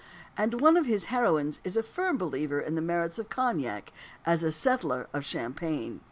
And 0.35 0.61
one 0.61 0.77
of 0.77 0.87
his 0.87 1.05
heroines 1.13 1.59
is 1.63 1.77
a 1.77 1.83
firm 1.83 2.17
believer 2.17 2.59
in 2.59 2.73
the 2.73 2.81
merits 2.81 3.19
of 3.19 3.29
cognac 3.29 3.93
as 4.25 4.41
a 4.41 4.51
"settler" 4.51 5.07
of 5.13 5.23
champagne. 5.23 5.99